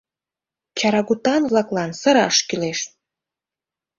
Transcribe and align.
Чарагутан-влаклан 0.77 1.91
сыраш 2.01 2.37
кӱлеш! 2.47 2.79